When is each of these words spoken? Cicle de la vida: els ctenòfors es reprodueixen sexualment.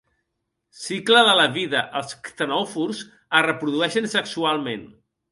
Cicle 0.83 1.19
de 1.27 1.33
la 1.39 1.43
vida: 1.57 1.83
els 1.99 2.15
ctenòfors 2.27 3.01
es 3.41 3.45
reprodueixen 3.47 4.09
sexualment. 4.15 4.83